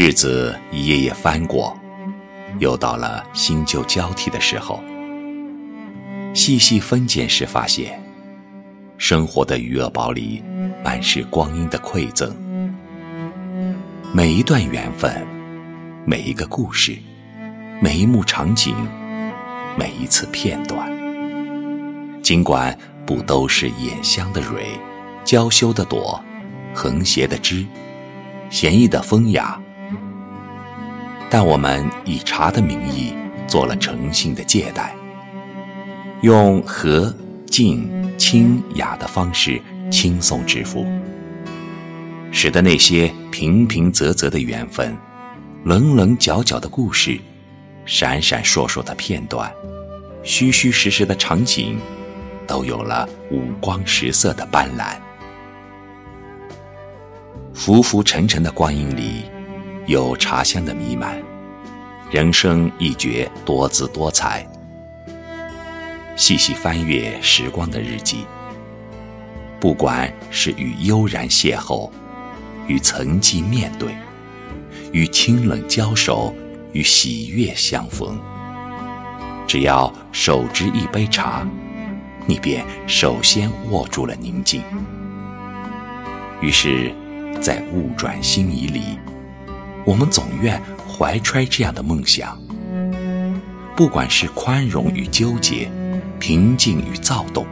[0.00, 1.76] 日子一页页翻过，
[2.60, 4.80] 又到了新旧交替的时候。
[6.32, 8.00] 细细分拣时，发现
[8.96, 10.40] 生活的余额宝里
[10.84, 12.32] 满是光阴的馈赠。
[14.12, 15.26] 每一段缘分，
[16.06, 16.96] 每一个故事，
[17.82, 18.76] 每一幕场景，
[19.76, 20.88] 每一次片段，
[22.22, 24.64] 尽管不都是眼香的蕊，
[25.24, 26.22] 娇羞的朵，
[26.72, 27.66] 横斜的枝，
[28.48, 29.60] 闲逸的风雅，
[31.30, 33.12] 但我们以茶的名义
[33.46, 34.94] 做了诚信的借贷。
[36.22, 37.14] 用和、
[37.46, 40.84] 静、清、雅的方式轻松致富，
[42.32, 44.96] 使得那些平平仄仄的缘分、
[45.64, 47.20] 棱棱角角的故事、
[47.84, 49.48] 闪闪烁烁的片段、
[50.24, 51.78] 虚虚实实的场景，
[52.46, 54.96] 都有了五光十色的斑斓。
[57.54, 59.22] 浮浮沉沉的光阴里，
[59.88, 61.18] 有茶香的弥漫，
[62.10, 64.46] 人生一绝多姿多彩。
[66.14, 68.26] 细细翻阅时光的日记，
[69.58, 71.90] 不管是与悠然邂逅，
[72.66, 73.96] 与曾经面对，
[74.92, 76.34] 与清冷交手，
[76.72, 78.20] 与喜悦相逢，
[79.46, 81.48] 只要手执一杯茶，
[82.26, 84.62] 你便首先握住了宁静。
[86.42, 86.94] 于是，
[87.40, 88.98] 在物转星移里，
[89.88, 92.38] 我们总愿怀揣这样的梦想：
[93.74, 95.70] 不管是宽容与纠结。
[96.20, 97.46] 平静与躁动，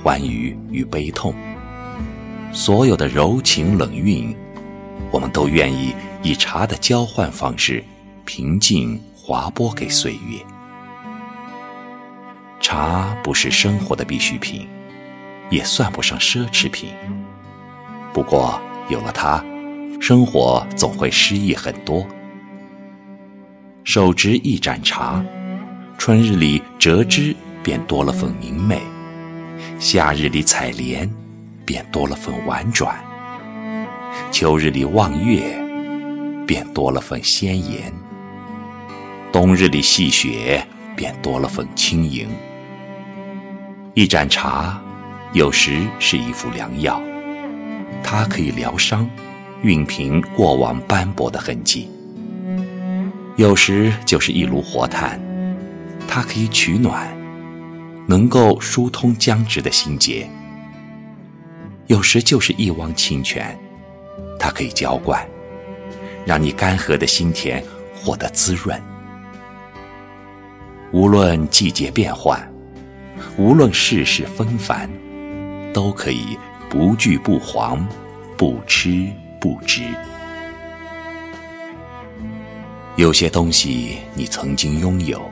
[0.00, 1.34] 欢愉与悲痛，
[2.52, 4.36] 所有的柔情冷韵，
[5.10, 5.92] 我们都愿意
[6.22, 7.82] 以茶的交换方式，
[8.24, 10.38] 平静划拨给岁月。
[12.60, 14.68] 茶不是生活的必需品，
[15.50, 16.90] 也算不上奢侈品。
[18.12, 19.42] 不过有了它，
[20.00, 22.06] 生活总会诗意很多。
[23.84, 25.24] 手执一盏茶，
[25.98, 27.34] 春日里折枝。
[27.62, 28.80] 便多了份明媚，
[29.80, 31.12] 夏日里采莲，
[31.64, 32.94] 便多了份婉转；
[34.30, 35.42] 秋日里望月，
[36.46, 37.92] 便多了份鲜艳；
[39.32, 40.64] 冬日里戏雪，
[40.94, 42.28] 便多了份轻盈。
[43.94, 44.80] 一盏茶，
[45.32, 47.02] 有时是一副良药，
[48.00, 49.10] 它可以疗伤，
[49.66, 51.88] 熨平过往斑驳的痕迹；
[53.34, 55.20] 有时就是一炉火炭，
[56.06, 57.12] 它可以取暖。
[58.08, 60.30] 能够疏通僵直的心结，
[61.88, 63.58] 有时就是一汪清泉，
[64.38, 65.26] 它可以浇灌，
[66.24, 67.60] 让你干涸的心田
[67.92, 68.80] 获得滋润。
[70.92, 72.40] 无论季节变换，
[73.36, 74.88] 无论世事纷繁，
[75.74, 76.38] 都可以
[76.70, 77.80] 不惧不惶，
[78.36, 79.10] 不吃
[79.40, 79.82] 不知。
[82.96, 85.30] 有些东西你曾经拥有，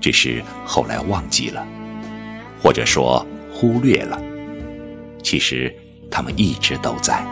[0.00, 1.66] 只是后来忘记了。
[2.62, 4.20] 或者说忽略了，
[5.22, 5.74] 其实
[6.10, 7.24] 他们一直都在。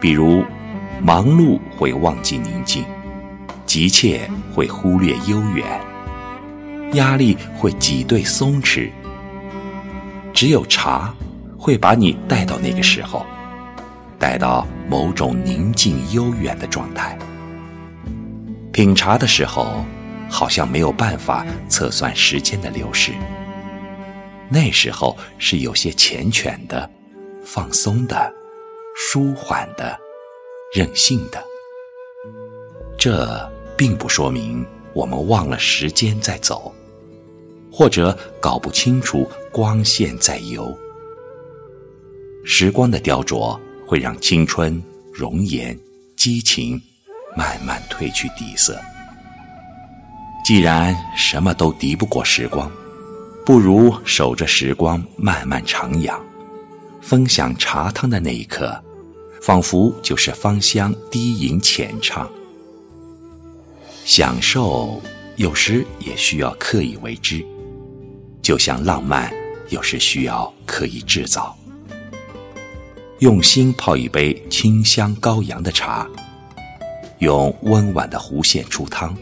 [0.00, 0.44] 比如，
[1.00, 2.84] 忙碌会忘记宁静，
[3.66, 5.64] 急切会忽略悠远，
[6.94, 8.90] 压力会挤兑松弛。
[10.32, 11.14] 只有茶，
[11.56, 13.24] 会把你带到那个时候，
[14.18, 17.18] 带到某种宁静悠远的状态。
[18.72, 19.84] 品茶的时候，
[20.28, 23.12] 好像没有办法测算时间的流逝。
[24.48, 26.88] 那时候是有些缱绻的、
[27.44, 28.32] 放松的、
[28.94, 29.98] 舒缓的、
[30.74, 31.42] 任性的。
[32.98, 36.72] 这并不说明我们忘了时间在走，
[37.70, 40.76] 或者搞不清楚光线在游。
[42.44, 44.80] 时光的雕琢会让青春、
[45.12, 45.76] 容颜、
[46.14, 46.80] 激情
[47.34, 48.78] 慢慢褪去底色。
[50.44, 52.70] 既然什么都敌不过时光。
[53.46, 56.20] 不如守着时光慢慢徜徉，
[57.00, 58.78] 分享茶汤的那一刻，
[59.40, 62.30] 仿佛就是芳香低吟浅唱。
[64.04, 65.00] 享受
[65.36, 67.42] 有时也需要刻意为之，
[68.42, 69.32] 就像浪漫
[69.70, 71.57] 有时需要刻意制造。
[73.20, 76.06] 用心泡一杯清香高扬的茶，
[77.18, 79.12] 用温婉的弧线出汤，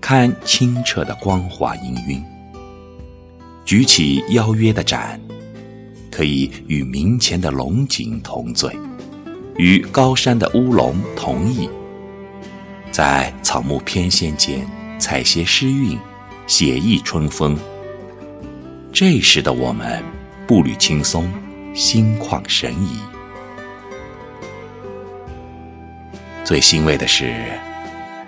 [0.00, 2.20] 看清澈的光华氤氲。
[3.64, 5.20] 举起邀约的盏，
[6.10, 8.76] 可以与明前的龙井同醉，
[9.58, 11.70] 与高山的乌龙同意，
[12.90, 14.68] 在草木翩跹间
[14.98, 15.96] 采撷诗韵，
[16.48, 17.56] 写意春风。
[18.92, 20.02] 这时的我们，
[20.48, 21.32] 步履轻松，
[21.74, 23.00] 心旷神怡。
[26.44, 27.34] 最欣慰的是，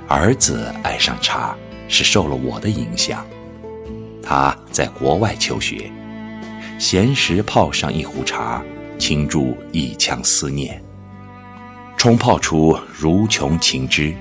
[0.08, 1.56] 儿子爱上茶
[1.86, 3.24] 是受了我的影响。
[4.20, 5.88] 他在国外求学，
[6.76, 8.60] 闲时泡上一壶茶，
[8.98, 10.82] 倾注一腔思念，
[11.96, 14.12] 冲泡出如琼情汁。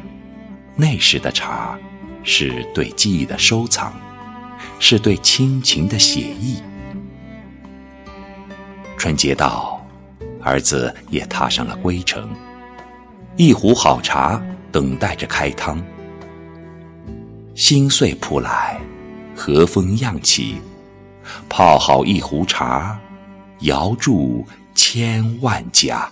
[0.75, 1.75] 那时的茶，
[2.21, 3.91] 是对记忆的收藏，
[4.79, 6.61] 是对亲情的写意。
[8.97, 9.85] 春节到，
[10.41, 12.29] 儿子也踏上了归程。
[13.35, 15.83] 一壶好茶等待着开汤，
[17.53, 18.79] 心碎扑来，
[19.35, 20.61] 和风漾起，
[21.49, 22.97] 泡好一壶茶，
[23.59, 26.09] 遥祝千万家。